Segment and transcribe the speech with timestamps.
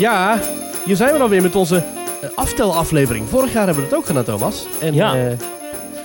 [0.00, 0.38] Ja,
[0.84, 1.82] hier zijn we dan weer met onze eh,
[2.34, 3.28] aftelaflevering.
[3.28, 4.66] Vorig jaar hebben we het ook gedaan, Thomas.
[4.80, 5.14] En, Ja.
[5.14, 5.26] eh,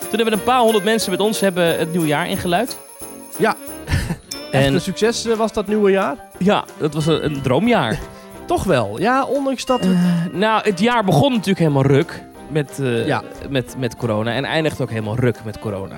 [0.09, 2.77] Toen hebben een paar honderd mensen met ons hebben het nieuwe jaar ingeluid.
[3.37, 3.55] Ja.
[4.51, 6.15] echt En een succes eh, was dat nieuwe jaar.
[6.37, 7.99] ja, dat was een, een droomjaar.
[8.45, 8.99] Toch wel.
[8.99, 9.79] Ja, ondanks dat...
[9.85, 9.97] we-
[10.31, 13.21] Nou, het jaar begon natuurlijk helemaal ruk met, Ja.
[13.49, 14.33] met, met corona.
[14.33, 15.97] En eindigt ook helemaal ruk met corona.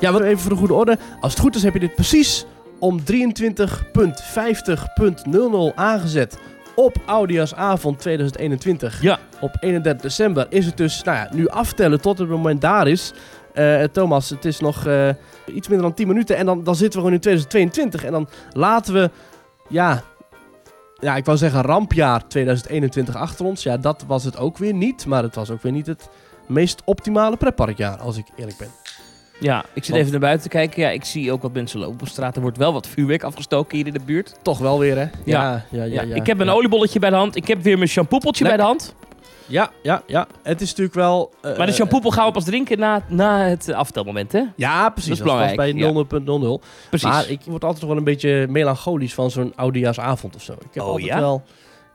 [0.00, 0.98] Ja, wat even voor de goede orde.
[1.20, 2.46] Als het goed is heb je dit precies
[2.78, 3.04] om 23.50.00
[5.74, 6.38] aangezet
[6.76, 9.02] op Oudejaarsavond 2021.
[9.02, 9.18] Ja.
[9.40, 13.12] Op 31 december is het dus, nou ja, nu aftellen tot het moment daar is.
[13.54, 15.08] Eh, Thomas, het is nog eh,
[15.46, 18.04] iets minder dan 10 minuten en dan, dan zitten we gewoon in 2022.
[18.04, 19.10] En dan laten we,
[19.68, 20.02] ja,
[21.00, 23.62] ja, ik wou zeggen rampjaar 2021 achter ons.
[23.62, 25.06] Ja, dat was het ook weer niet.
[25.06, 26.08] Maar het was ook weer niet het
[26.46, 28.85] meest optimale pretparkjaar, als ik eerlijk ben.
[29.40, 30.82] Ja, ik zit Want- even naar buiten te kijken.
[30.82, 32.36] Ja, ik zie ook wat mensen lopen op straat.
[32.36, 34.34] Er wordt wel wat vuurwerk afgestoken hier in de buurt.
[34.42, 35.02] Toch wel weer, hè?
[35.02, 35.10] Ja.
[35.24, 35.84] ja, ja.
[35.84, 37.36] Ja, ja, ik heb een oliebolletje bij de hand.
[37.36, 38.94] Ik heb weer mijn shampoopeltje bij de hand.
[39.48, 40.26] Ja, ja, ja.
[40.42, 41.30] Het is natuurlijk wel...
[41.42, 44.42] eh, Maar de shampoopel gaan we pas drinken na, na het aftelmoment, hè?
[44.56, 45.18] Ja, precies.
[45.18, 46.88] Dat is was bij belangrijk, 0.00.
[46.88, 47.08] Precies.
[47.08, 50.52] Maar ik word altijd nog wel een beetje melancholisch van zo'n oudejaarsavond of zo.
[50.52, 51.18] Ik heb Oh, altijd ja?
[51.20, 51.42] wel...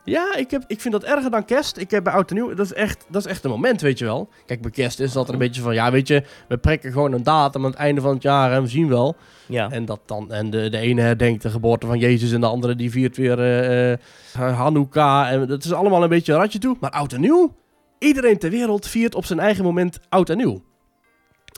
[0.04, 1.76] Ja, ik, heb, ik vind dat erger dan kerst.
[1.76, 3.98] Ik heb bij oud en nieuw, dat is, echt, dat is echt een moment, weet
[3.98, 4.28] je wel.
[4.46, 7.12] Kijk, bij kerst is het altijd een beetje van, ja, weet je, we prikken gewoon
[7.12, 9.16] een datum aan het einde van het jaar en we zien wel.
[9.46, 9.70] ja.
[9.70, 12.76] En, dat dan, en de, de ene herdenkt de geboorte van Jezus en de andere
[12.76, 13.98] die viert weer eh,
[14.32, 15.32] Hanukkah.
[15.32, 16.76] En dat is allemaal een beetje een ratje toe.
[16.80, 17.54] Maar oud en nieuw,
[17.98, 20.62] iedereen ter wereld viert op zijn eigen moment oud en nieuw.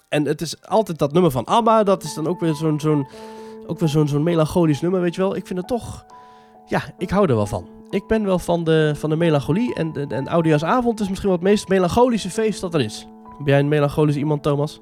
[0.09, 3.09] En het is altijd dat nummer van ABBA, dat is dan ook weer zo'n zo'n
[3.67, 5.37] ook weer zo'n zo'n melancholisch nummer, weet je wel.
[5.37, 6.07] Ik vind het toch,
[6.67, 7.69] ja, ik hou er wel van.
[7.95, 11.39] Ik ben wel van de, van de melancholie en, en, en Oudejaarsavond is misschien wel
[11.39, 13.07] het meest melancholische feest dat er is.
[13.39, 14.79] Ben jij een melancholisch iemand, Thomas?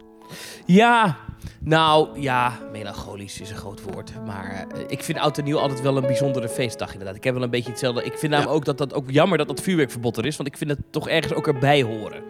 [0.65, 1.17] Ja,
[1.61, 4.13] nou ja, melancholisch is een groot woord.
[4.27, 7.17] Maar eh, ik vind oud en nieuw altijd wel een bijzondere feestdag inderdaad.
[7.17, 8.05] Ik heb wel een beetje hetzelfde.
[8.05, 10.37] Ik vind namelijk ook dat dat ook jammer dat dat vuurwerkverbod er is.
[10.37, 12.22] Want ik vind het toch ergens ook erbij horen.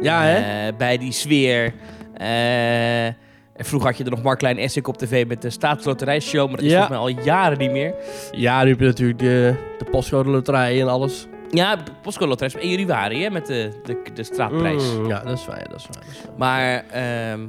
[0.00, 0.66] Ja, hè?
[0.68, 1.74] Eh, bij die sfeer.
[2.14, 3.23] Eh,
[3.56, 6.46] en vroeger had je er nog Mark Essink op tv met de staatsloterijshow.
[6.46, 6.86] Maar dat is Ja.
[6.86, 7.94] volgens mij al jaren niet meer.
[8.30, 11.26] Ja, nu heb je natuurlijk de, de postcode loterij en alles.
[11.50, 14.94] Ja, Postcode Loterij is in januari hè, met de, de, de straatprijs.
[14.96, 16.04] Mm, ja, dat is waar, ja, dat is waar.
[16.04, 16.34] Dat is waar.
[16.38, 17.40] Maar, ehm,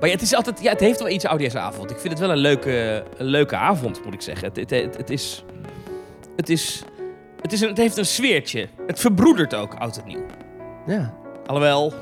[0.00, 1.90] maar ja, het is altijd, ja, het heeft wel iets oudejaarsavond.
[1.90, 4.48] Ik vind het wel een leuke, een leuke avond, moet ik zeggen.
[4.48, 5.44] Het, het, het, het is,
[6.36, 6.82] het is,
[7.40, 8.68] het is een, het heeft een sfeertje.
[8.86, 10.24] Het verbroedert ook oud en nieuw.
[10.86, 11.14] Ja,
[11.46, 11.92] Alhoewel,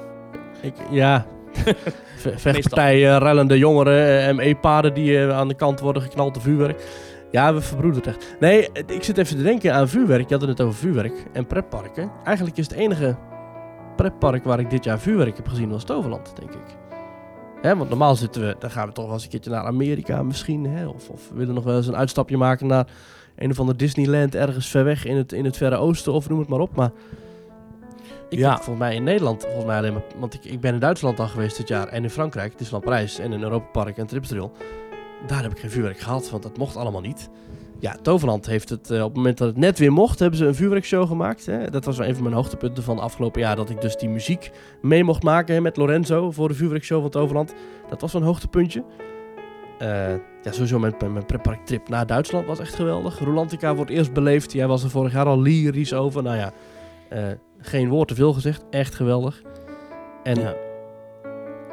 [0.63, 1.27] ik, ja.
[2.17, 6.85] Ve- Vechtpartijen, rellende jongeren, eh, ME-paarden die eh, aan de kant worden geknald door vuurwerk.
[7.31, 8.37] Ja, we verbroederen het echt.
[8.41, 10.29] Nee, ik zit even te denken aan vuurwerk.
[10.29, 12.11] Je had het net over vuurwerk en pretparken.
[12.25, 13.17] Eigenlijk is het enige
[13.97, 16.77] pretpark waar ik dit jaar vuurwerk heb gezien was Toverland, denk ik.
[17.63, 20.23] Hè, want normaal zitten we, dan gaan we toch wel eens een keertje naar Amerika
[20.23, 20.65] misschien.
[20.67, 20.87] Hè?
[20.87, 22.87] Of, of we willen nog wel eens een uitstapje maken naar
[23.37, 26.39] een of ander Disneyland ergens ver weg in het, in het Verre Oosten of noem
[26.39, 26.77] het maar op.
[26.77, 26.91] Maar
[28.29, 28.55] ik Ja.
[28.55, 31.29] volgens mij in Nederland, volgens mij alleen maar, want ik, ik ben in Duitsland al
[31.29, 34.51] geweest dit jaar en in Frankrijk, Disneyland Parijs en in Europa Park en Tripsdrill.
[35.27, 37.29] Daar heb ik geen vuurwerk gehad, want dat mocht allemaal niet.
[37.79, 40.47] Ja, Toverland heeft het, eh, op het moment dat het net weer mocht, hebben ze
[40.47, 41.47] een vuurwerkshow gemaakt.
[41.47, 41.71] Hè.
[41.71, 44.51] Dat was wel een van mijn hoogtepunten van afgelopen jaar, dat ik dus die muziek
[44.83, 47.55] mee mocht maken hè, met Lorenzo voor de vuurwerkshow van Toverland.
[47.89, 48.85] Dat was een hoogtepuntje.
[49.79, 53.19] Eh, ja, sowieso mijn, mijn, pretparktrip naar Duitsland was echt geweldig.
[53.19, 54.53] Rolantica wordt eerst beleefd.
[54.53, 56.23] Jij was er vorig jaar al lyrisch over.
[56.23, 56.53] Nou ja,
[57.09, 57.23] eh,
[57.61, 58.65] geen woord te veel gezegd.
[58.71, 59.43] Echt geweldig.
[60.23, 60.55] En, Ja.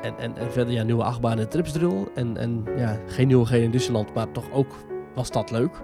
[0.02, 2.08] en, en, en verder ja, nieuwe achtbaan in Tripsdrill.
[2.16, 4.72] En, en ja, geen nieuwe geen in Disneyland, maar toch ook
[5.16, 5.82] was dat leuk.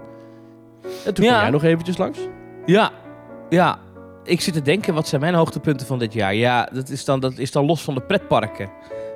[1.05, 1.41] En toen Ja.
[1.41, 2.19] jij nog eventjes langs.
[2.65, 2.91] ja,
[3.49, 3.79] ja.
[4.23, 6.35] Ik zit te denken, wat zijn mijn hoogtepunten van dit jaar?
[6.35, 8.69] Ja, dat is dan, dat is dan los van de pretparken.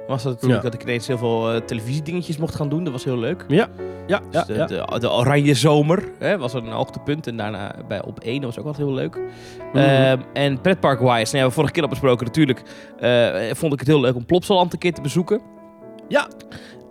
[0.08, 0.70] Was dat natuurlijk Ja.
[0.70, 2.84] dat ik ineens heel veel eh, televisiedingetjes mocht gaan doen.
[2.84, 3.46] Dat was heel leuk.
[3.48, 3.68] Ja,
[4.08, 4.66] ja, Dus de, ja.
[4.66, 7.28] de, de Oranje Zomer hè, was een hoogtepunt.
[7.28, 9.20] En daarna bij op 1, dat was ook altijd heel leuk.
[9.74, 9.78] Mhm.
[9.84, 12.62] Ehm, en pretpark-wise, nou ja, we hebben vorige keer al besproken natuurlijk.
[13.00, 15.42] eh, vond ik het heel leuk om Plopsaland een keer te bezoeken.
[16.08, 16.28] Ja.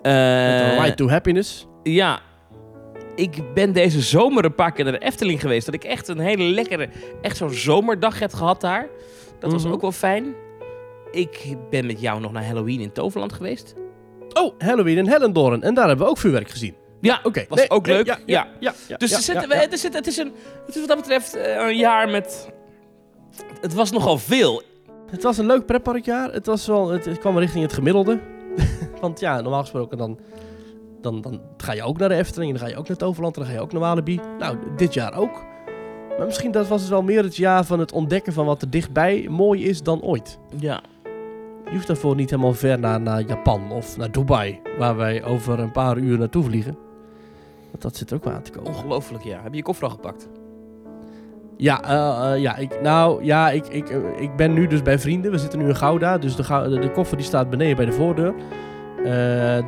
[0.03, 1.67] Eh, de Ride to Happiness.
[1.83, 2.21] ja.
[3.15, 5.67] Ik ben deze zomer een paar keer naar de Efteling geweest.
[5.67, 6.89] Dat ik echt een hele lekkere,
[7.23, 8.89] echt zo'n zomerdag heb gehad daar.
[9.39, 9.73] Dat was Mhm.
[9.73, 10.35] ook wel fijn.
[11.13, 13.75] Ik ben met jou nog naar Halloween in Toverland geweest.
[14.33, 15.63] Oh, Halloween in Hellendoorn.
[15.63, 16.75] En daar hebben we ook vuurwerk gezien.
[17.01, 17.45] Ja, Oké.
[17.49, 18.07] was nee, ook nee, leuk.
[18.07, 18.73] Ja, ja, ja.
[18.89, 20.33] ja, Dus er zitten we- er het, is een,
[20.67, 22.51] het is wat dat betreft eh, een jaar met...
[23.61, 24.63] Het was nogal veel.
[25.11, 26.33] Het was een leuk pretparkjaar.
[26.33, 28.21] Het, was wel, het, het kwam richting het gemiddelde.
[29.01, 30.19] Want ja, normaal gesproken dan,
[31.01, 32.53] dan, dan ga je ook naar de Efteling.
[32.53, 33.37] En dan ga je ook naar Toverland.
[33.37, 34.21] En dan ga je ook naar Walibi.
[34.39, 35.45] Nou, dit jaar ook.
[36.19, 38.71] Maar misschien dat was het wel meer het jaar van het ontdekken van wat er
[38.71, 40.39] dichtbij mooi is dan ooit.
[40.59, 40.83] Ja.
[41.73, 44.61] Je hoeft daarvoor niet helemaal ver naar, naar Japan of naar Dubai.
[44.79, 46.77] Waar wij over een paar uur naartoe vliegen.
[47.71, 48.71] Want dat zit ook wel aan te komen.
[48.71, 49.41] Ongelooflijk, ja.
[49.43, 50.29] Heb je je koffer al gepakt?
[51.57, 54.99] Ja, eh, eh, ja, ik, nou, ja ik, ik, eh, ik ben nu dus bij
[54.99, 55.31] vrienden.
[55.31, 57.93] We zitten nu in Gouda, dus de, de, de koffer die staat beneden bij de
[57.93, 58.35] voordeur.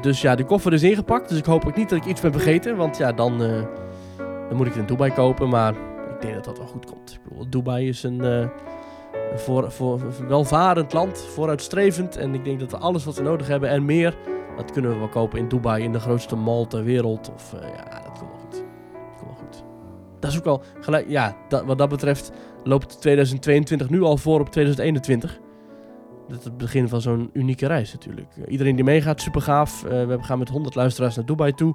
[0.00, 1.28] Dus ja, de koffer is ingepakt.
[1.28, 2.76] Dus ik hoop ook niet dat ik iets ben vergeten.
[2.76, 3.38] Want ja, dan,
[4.18, 5.48] dan moet ik het in Dubai kopen.
[5.48, 5.74] Maar
[6.14, 7.12] ik denk dat dat wel goed komt.
[7.12, 8.50] Ik bedoel, Dubai is een, een
[9.34, 12.16] voor, voor, welvarend land, vooruitstrevend.
[12.16, 14.16] En ik denk dat we alles wat we nodig hebben en meer,
[14.56, 17.30] dat kunnen we wel kopen in Dubai, in de grootste mall ter wereld.
[17.34, 18.52] Of eh, ja, dat komt wel goed.
[18.52, 19.64] Dat komt wel goed.
[20.20, 22.32] Dat is ook al gelijk, ja, dat, wat dat betreft
[22.64, 25.40] loopt 2022 nu al voor op 2021.
[26.28, 28.36] Dat is het begin van zo'n unieke reis natuurlijk.
[28.36, 29.84] Eh, iedereen die meegaat, super gaaf.
[29.84, 31.74] Eh, we gaan met 100 luisteraars naar Dubai toe.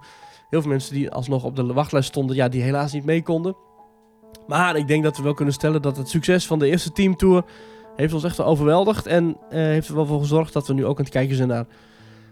[0.49, 3.55] Heel veel mensen die alsnog op de wachtlijst stonden, ja, die helaas niet mee konden.
[4.49, 7.43] Maar ik denk dat we wel kunnen stellen dat het succes van de eerste teamtour
[7.95, 9.05] heeft ons echt wel overweldigd.
[9.05, 11.47] En eh, heeft er wel voor gezorgd dat we nu ook aan het kijken zijn
[11.47, 11.65] naar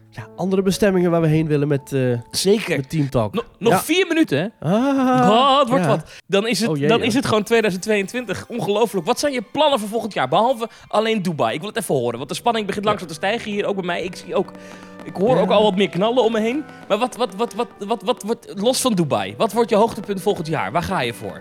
[0.10, 2.78] ja, andere bestemmingen waar we heen willen met, eh Zeker.
[2.78, 3.34] met Team Talk.
[3.34, 3.80] Nog, nog Ja.
[3.80, 4.70] vier minuten, hè?
[4.70, 5.90] Ah, Oh, het wordt ja.
[5.90, 6.10] wat.
[6.28, 8.46] Dan is het, Oh, jee, dan is het gewoon 2022.
[8.48, 9.06] Ongelooflijk.
[9.06, 10.28] Wat zijn je plannen voor volgend jaar?
[10.28, 11.54] Behalve alleen Dubai.
[11.54, 12.18] Ik wil het even horen.
[12.18, 13.66] Want de spanning begint langzaam te stijgen hier.
[13.66, 14.04] Ook bij mij.
[14.04, 14.52] Ik zie ook...
[15.04, 16.64] Ik hoor ook al wat meer knallen om me heen.
[16.88, 19.34] Maar wat, wat, wat, wat, wat, wat, wordt los van Dubai?
[19.38, 20.72] Wat wordt je hoogtepunt volgend jaar?
[20.72, 21.40] Waar ga je voor?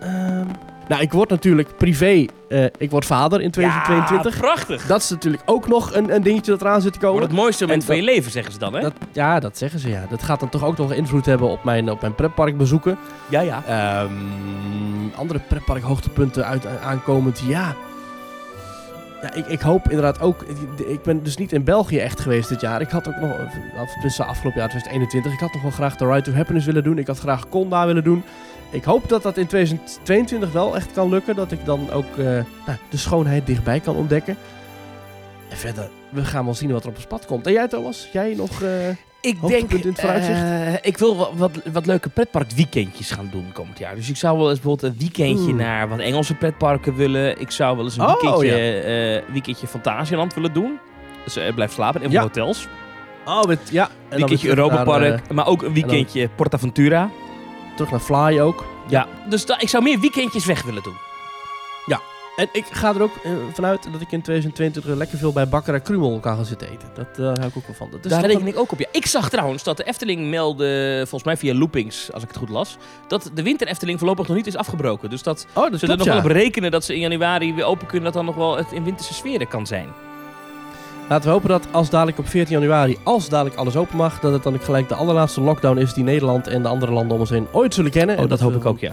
[0.00, 0.46] Ehm,
[0.88, 2.26] nou, ik word natuurlijk privé.
[2.48, 4.34] eh, ik word vader in 2022.
[4.34, 4.86] Ja, prachtig.
[4.86, 7.16] Dat is natuurlijk ook nog een, een dingetje dat eraan zit te komen.
[7.16, 8.80] Wordt het mooiste moment En van je leven, zeggen ze dan, hè?
[8.80, 10.06] Dat, ja, dat zeggen ze ja.
[10.10, 12.98] Dat gaat dan toch ook nog invloed hebben op mijn, op mijn pretparkbezoeken.
[13.28, 13.62] Ja, ja.
[13.66, 14.12] Ehm,
[15.16, 17.74] andere pretpark hoogtepunten uit, aankomend, ja.
[19.22, 20.42] Ja, ik, ik hoop inderdaad ook...
[20.86, 22.80] Ik ben dus niet in België echt geweest dit jaar.
[22.80, 23.30] Ik had ook nog...
[23.80, 25.32] Of afgelopen jaar 2021.
[25.32, 26.98] Ik had nog wel graag de Ride to Happiness willen doen.
[26.98, 28.24] Ik had graag Conda willen doen.
[28.70, 31.34] Ik hoop dat dat in 2022 wel echt kan lukken.
[31.36, 34.36] Dat ik dan ook eh, nou, de schoonheid dichtbij kan ontdekken.
[35.48, 37.46] En verder, we gaan wel zien wat er op ons pad komt.
[37.46, 38.08] En jij Thomas?
[38.12, 38.62] Jij nog...
[38.62, 38.88] eh,
[39.20, 40.40] Ik denk, in het vooruitzicht?
[40.40, 43.94] eh, ik wil wat, wat, wat leuke pretparkweekendjes gaan doen komend jaar.
[43.94, 47.40] Dus ik zou wel eens bijvoorbeeld een weekendje naar wat Engelse pretparken willen.
[47.40, 48.56] Ik zou wel eens een Oh, weekendje,
[49.26, 50.78] eh, weekendje Fantasieland willen doen.
[51.24, 52.22] Dus blijf slapen in Ja.
[52.22, 52.68] hotels.
[53.24, 53.84] Oh, met, ja.
[53.84, 55.32] En dan weekendje Europa Park.
[55.32, 57.10] maar ook een weekendje Portaventura.
[57.76, 58.64] Terug naar Fly ook.
[58.88, 59.06] Ja.
[59.28, 60.96] Dus da- ik zou meer weekendjes weg willen doen.
[62.36, 65.74] En ik ga er ook eh, vanuit dat ik in 2022 lekker veel bij Bakker
[65.74, 66.88] en Krumel kan gaan zitten eten.
[66.94, 67.88] Dat eh, hou ik ook wel van.
[67.90, 68.78] Dat is Daar toch reken ik ook op.
[68.78, 68.86] Ja.
[68.92, 72.48] Ik zag trouwens dat de Efteling meldde, volgens mij via loopings, als ik het goed
[72.48, 72.76] las,
[73.08, 75.10] dat de winter Efteling voorlopig nog niet is afgebroken.
[75.10, 76.22] Dus dat Oh, dat ze er klopt, nog wel ja.
[76.22, 78.84] op rekenen dat ze in januari weer open kunnen, dat dan nog wel het in
[78.84, 79.88] winterse sferen kan zijn.
[81.08, 84.32] Laten we hopen dat als dadelijk op 14 januari, als dadelijk alles open mag, dat
[84.32, 87.20] het dan ook gelijk de allerlaatste lockdown is die Nederland en de andere landen om
[87.20, 88.16] ons heen ooit zullen kennen.
[88.16, 88.92] Oh, En dat hoop ik ook, ja.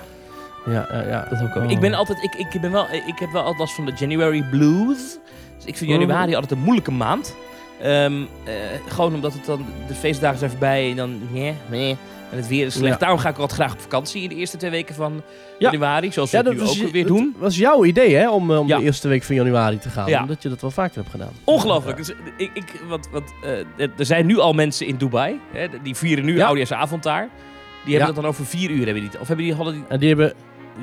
[0.65, 1.27] Ja, ja, ja.
[1.29, 1.63] Dat hoop ik ook.
[1.63, 1.71] Oh.
[1.71, 4.43] Ik ben altijd, ik, ik ben wel, ik heb wel altijd last van de January
[4.49, 5.17] blues.
[5.55, 5.97] Dus ik vind Oh.
[5.99, 7.35] januari altijd een moeilijke maand.
[7.81, 8.53] Ehm, eh,
[8.87, 11.97] gewoon omdat het dan, de feestdagen zijn voorbij en dan, nee, nee.
[12.31, 12.93] En het weer is slecht.
[12.93, 12.99] Ja.
[12.99, 15.21] Daarom ga ik altijd graag op vakantie in de eerste twee weken van
[15.59, 15.71] Ja.
[15.71, 16.11] januari.
[16.11, 17.35] Zoals we Ja, dat nu was, ook weer dat doen.
[17.37, 20.21] was jouw idee, hè, om, eh, om de eerste week van januari te gaan.
[20.21, 21.31] Omdat je dat wel vaker hebt gedaan.
[21.43, 21.97] Ongelooflijk.
[21.97, 25.39] Dus, ik, ik, want, want, eh, er- zijn nu al mensen in Dubai.
[25.51, 26.45] Hè, die vieren nu Ja.
[26.45, 27.29] oudejaarsavond daar.
[27.85, 29.99] Die hebben dat dan over vier uur, hebben die, of hebben die, hadden die, En
[29.99, 30.33] die hebben,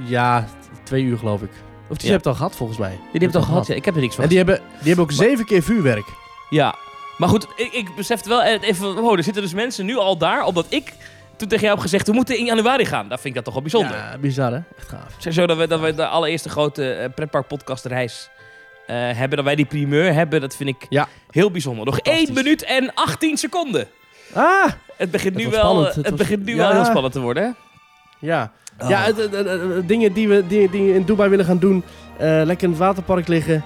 [0.05, 0.47] ja,
[0.83, 1.51] twee uur geloof ik.
[1.89, 2.91] Of die hebben het al gehad volgens mij.
[2.91, 3.67] die hebben het al gehad.
[3.67, 6.05] Ja, ik heb er niks van En die hebben, die hebben ook zeven keer vuurwerk.
[6.51, 6.75] Ja,
[7.17, 10.17] maar goed, ik, ik besefte wel eh, even, oh, er zitten dus mensen nu al
[10.19, 10.93] daar, omdat ik
[11.37, 13.09] toen tegen jou heb gezegd, we moeten in januari gaan.
[13.09, 13.97] Dat vind ik dat toch wel bijzonder.
[13.97, 14.59] Ja, bizar hè?
[14.79, 15.15] Echt gaaf.
[15.19, 18.31] Zeg zo dat we, dat we de allereerste grote eh, pretpark podcast reis
[18.87, 21.09] eh, hebben, dat wij die primeur hebben, dat vind ik Ja.
[21.31, 21.85] heel bijzonder.
[21.85, 22.43] Nog 1 Fantastisch.
[22.43, 23.89] minuut en 18 seconden.
[24.35, 24.71] Ah!
[24.97, 26.59] Het begint nu wel, Het het was- begint nu ja.
[26.59, 27.43] wel heel spannend te worden.
[27.43, 27.51] hè?
[28.27, 28.89] Ja, Oh.
[28.89, 31.85] ja het, het- het- het- dingen die we die, die in Dubai willen gaan doen.
[32.19, 33.65] lekker in het waterpark liggen.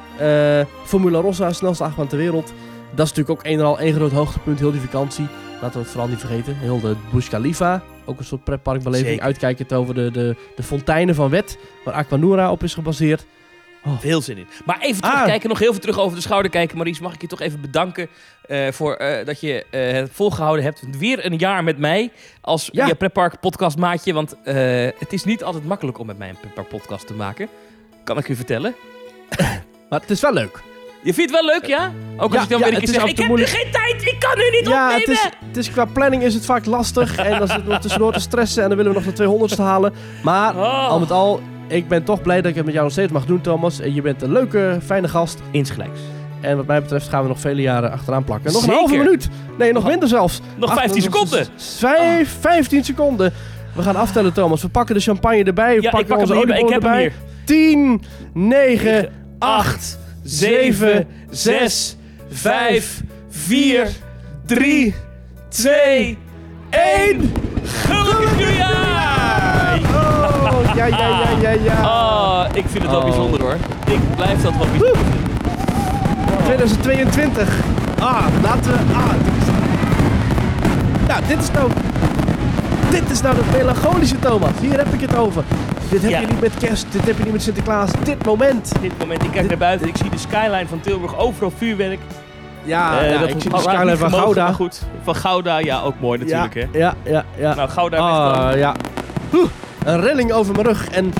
[0.85, 2.53] Formula Rossa, snelste achtbaan ter wereld.
[2.95, 5.27] Dat is natuurlijk ook een en al één groot hoogtepunt, heel die vakantie.
[5.61, 6.57] Laten we het vooral niet vergeten.
[6.57, 9.21] Heel de Burj Khalifa, ook een soort pretparkbeleving.
[9.21, 13.27] Uitkijkend over de, de, de fonteinen van Wet, waar Aquanura op is gebaseerd.
[13.99, 14.47] Veel zin in.
[14.65, 15.11] Maar even Ah.
[15.11, 16.77] terugkijken, nog heel veel terug over de schouder kijken.
[16.77, 18.09] Maurice, mag ik je toch even bedanken
[18.47, 20.83] eh, voor eh, dat je eh, het volgehouden hebt.
[20.99, 22.11] Weer een jaar met mij
[22.41, 22.87] als Ja.
[22.87, 24.13] je pretpark podcast maatje.
[24.13, 24.37] Want
[24.99, 27.49] het is niet altijd makkelijk om met mij een pretpark podcast te maken.
[28.05, 28.75] Kan ik u vertellen.
[29.91, 30.63] Maar het is wel leuk.
[31.05, 31.93] Je vindt het wel leuk, ja?
[32.17, 33.51] Ook als Ja, ik dan ja, weer een het keer zeg, ik heb moeilijk.
[33.53, 35.23] nu geen tijd, ik kan nu niet Ja, het opnemen.
[35.25, 37.17] is, het is, qua planning is het vaak lastig.
[37.27, 39.93] en dan zitten we tussendoor te stressen en dan willen we nog de 200ste halen.
[40.23, 40.89] Maar Oh.
[40.89, 43.27] al met al, ik ben toch blij dat ik het met jou nog steeds mag
[43.27, 43.81] doen, Thomas.
[43.81, 45.41] En je bent een leuke, fijne gast.
[45.51, 46.01] Insgelijks.
[46.41, 48.53] En wat mij betreft gaan we nog vele jaren achteraan plakken.
[48.53, 48.75] Nog Zeker.
[48.77, 49.29] een halve minuut.
[49.59, 50.41] Nee, nog minder zelfs.
[50.57, 51.47] Nog Ach, 15 nog- seconden.
[51.57, 53.33] Vijf, 15 seconden.
[53.75, 54.63] We gaan aftellen, Thomas.
[54.63, 55.77] We pakken de champagne erbij.
[55.77, 57.01] We Ja, ik pakken pak hem onze hem erbij.
[57.01, 57.13] hier.
[57.45, 61.97] 10, 9, 8, 7, 6,
[62.31, 63.89] 5, 4,
[64.47, 64.95] 3,
[65.49, 66.19] 2,
[66.71, 67.33] 1.
[67.65, 69.79] Gelukkig nieuwjaar!
[69.95, 71.83] Oh, ja, ja, ja, ja, ja.
[71.85, 73.05] Oh, Ik vind het wel Oh.
[73.05, 73.57] bijzonder hoor.
[73.87, 75.23] Ik blijf dat wel bijzonder vinden.
[76.45, 77.49] 2022.
[77.99, 78.79] Ah, laten we...
[78.95, 79.49] Ah, dit is...
[81.09, 81.71] Ja, dit is nou...
[82.91, 84.51] Dit is nou de melancholische Thomas.
[84.61, 85.45] Hier heb ik het over.
[85.91, 86.21] Dit heb Ja.
[86.21, 87.91] je niet met kerst, dit heb je niet met Sinterklaas.
[88.05, 88.73] Dit moment.
[88.81, 91.99] Dit moment, ik kijk naar buiten, ik zie de skyline van Tilburg, overal vuurwerk.
[92.63, 94.53] Ja, Eh, ja dat ik was- zie de skyline van Gouda.
[94.53, 96.79] goed, van Gouda, ja, ook mooi natuurlijk ja, hè.
[96.79, 97.55] Ja, ja, ja.
[97.55, 98.75] Nou, Gouda Ah, ja.
[99.35, 99.49] Oeh,
[99.85, 101.13] een rilling over mijn rug en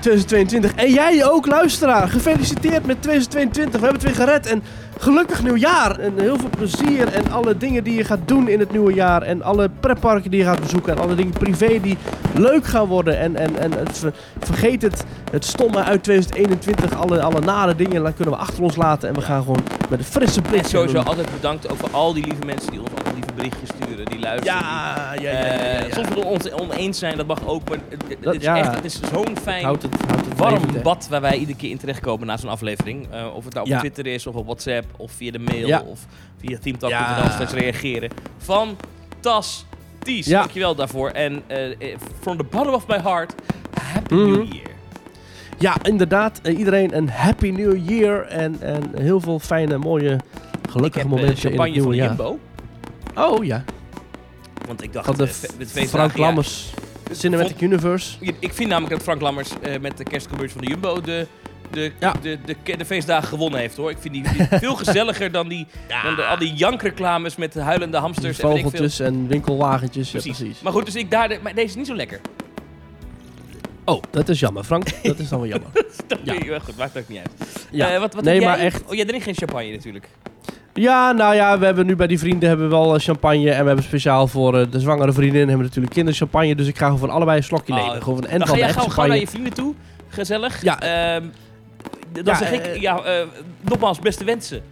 [0.00, 0.74] 2022.
[0.74, 2.08] En jij ook, luisteraar.
[2.08, 3.80] Gefeliciteerd met 2022.
[3.80, 4.46] We hebben het weer gered.
[4.46, 4.62] En
[4.98, 5.98] gelukkig nieuwjaar.
[5.98, 7.12] En heel veel plezier.
[7.12, 9.22] En alle dingen die je gaat doen in het nieuwe jaar.
[9.22, 10.92] En alle pretparken die je gaat bezoeken.
[10.92, 11.96] En alle dingen privé die
[12.34, 13.18] leuk gaan worden.
[13.18, 16.98] En, en, en het, ver- vergeet het, het stomme uit 2021.
[16.98, 19.08] Alle, alle nare dingen kunnen we achter ons laten.
[19.08, 20.62] En we gaan gewoon met een frisse blik.
[20.62, 23.68] En sowieso altijd bedankt ook voor al die lieve mensen die ons altijd lieve berichtjes
[23.68, 24.58] sturen, die luisteren.
[24.60, 25.94] Ja, ja, ja, ja, ja, eh, ja.
[25.94, 27.78] Soms we ons oneens zijn, dat mag ook, maar
[28.20, 28.56] het, is ja.
[28.56, 31.58] echt, het is zo'n fijn, Houdt het, houdt het warm levend, bad waar wij iedere
[31.58, 33.06] keer in terechtkomen na zo'n aflevering.
[33.12, 33.78] Eh, of het nou op Ja.
[33.78, 35.80] Twitter is, of op WhatsApp, of via de mail, Ja.
[35.86, 36.00] of
[36.40, 37.30] via teamtalk.nl Ja.
[37.30, 38.10] steeds reageren.
[38.38, 40.38] Fantastisch, Ja.
[40.38, 41.10] dankjewel daarvoor.
[41.10, 43.34] En eh, eh, from the bottom of my heart,
[43.92, 44.30] happy Mhm.
[44.30, 44.74] new year.
[45.58, 46.40] Ja, inderdaad.
[46.56, 48.26] Iedereen een happy new year.
[48.26, 50.16] En, en heel veel fijne, mooie,
[50.70, 52.16] gelukkige momenten in het nieuwe jaar.
[53.16, 53.64] Oh ja,
[54.66, 56.70] Want ik dacht, van de eh, met feestdagen, Frank ja, Lammers
[57.12, 58.16] Cinematic Universe.
[58.20, 61.26] Ik vind namelijk dat Frank Lammers eh, met de kerstcommercial van de Jumbo de,
[61.70, 62.14] de, Ja.
[62.22, 63.90] de, de, de, feestdagen gewonnen heeft hoor.
[63.90, 65.66] Ik vind die, die veel gezelliger dan, die,
[66.02, 68.70] dan de, al die jankreclames met de huilende hamsters en weet ik veel.
[68.70, 70.12] vogeltjes en winkelwagentjes.
[70.12, 70.38] Ja, Precies.
[70.38, 70.60] precies.
[70.60, 72.20] Maar goed, dus ik daar, de, maar deze is niet zo lekker.
[73.84, 74.88] Oh, dat is jammer, Frank.
[75.02, 75.70] Dat is dan wel jammer.
[76.06, 76.32] Dat Ja.
[76.32, 76.58] ja.
[76.58, 77.30] goed, maakt ook niet uit.
[77.70, 77.90] Ja.
[77.92, 78.50] Eh, wat, wat nee, heb jij?
[78.52, 78.82] maar echt.
[78.86, 80.08] Oh, jij drinkt geen champagne natuurlijk.
[80.76, 83.50] Ja, nou ja, we hebben nu bij die vrienden hebben we wel eh, champagne.
[83.50, 86.54] En we hebben speciaal voor eh, de zwangere vriendin hebben we natuurlijk kinderchampagne.
[86.54, 88.02] Dus ik ga gewoon van allebei een slokje Oh, nemen.
[88.02, 89.74] Gewoon van en Dan van ga gauw, gauw naar je vrienden toe.
[90.08, 90.62] Gezellig.
[90.62, 90.80] Ja.
[90.80, 91.22] Ehm,
[92.12, 93.00] dan Ja, zeg ik, eh, ja,
[93.60, 94.62] nogmaals, beste wensen.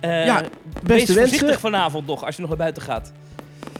[0.00, 0.40] Ja,
[0.82, 1.60] wees Beste voorzichtig wensen.
[1.60, 3.12] vanavond nog, als je nog naar buiten gaat.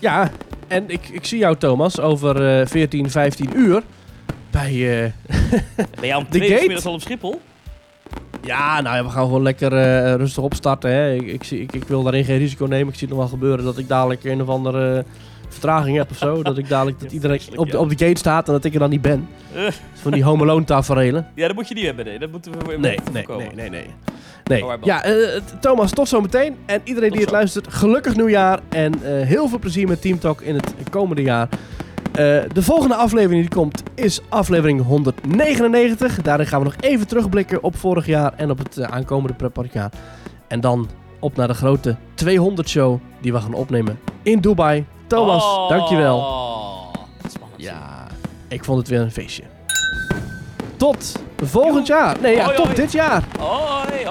[0.00, 0.30] Ja,
[0.68, 3.82] en ik, ik zie jou Thomas over eh 14, 15 uur.
[4.50, 4.68] Bij,
[5.04, 5.12] eh,
[6.00, 6.88] Ben jij om De gate?
[6.88, 7.40] al op Schiphol?
[8.42, 10.90] Ja, nou ja, we gaan gewoon lekker eh, rustig opstarten.
[10.90, 11.12] Hè.
[11.14, 12.88] Ik, ik, ik, ik wil daarin geen risico nemen.
[12.92, 15.04] Ik zie het nog wel gebeuren dat ik dadelijk een of andere
[15.49, 16.42] vertraging heb of zo.
[16.42, 18.78] Dat ik dadelijk dat iedereen op de, op de gate staat en dat ik er
[18.78, 19.28] dan niet ben.
[19.54, 19.62] Eh.
[19.92, 21.26] Van die home alone taferelen.
[21.35, 22.04] Ja, dat moet je niet hebben.
[22.04, 22.18] Nee.
[22.18, 23.87] Dat moeten we we Nee, nee, nee, nee, nee.
[24.44, 24.64] nee.
[24.64, 26.56] Oh, Ja, eh, Thomas, tot zometeen.
[26.66, 27.37] En iedereen Tot die het zo.
[27.37, 28.61] luistert, gelukkig nieuwjaar.
[28.68, 31.49] En eh, heel veel plezier met Team Talk in het komende jaar.
[32.12, 32.17] Eh,
[32.52, 36.23] de volgende aflevering die komt is aflevering 199.
[36.23, 39.90] Daarin gaan we nog even terugblikken op vorig jaar en op het eh, aankomende pretparkjaar.
[40.49, 40.88] En dan
[41.19, 44.85] op naar de grote 200 show die we gaan opnemen in Dubai.
[45.07, 46.19] Thomas, Oh, dankjewel.
[47.29, 47.61] Spannend.
[47.62, 48.07] Ja,
[48.49, 49.43] ik vond het weer een feestje.
[50.76, 52.17] Tot volgend jaar.
[52.21, 52.76] Nee, ja, Hoi, tot hoi.
[52.76, 53.25] dit jaar.
[53.38, 54.05] Hoi.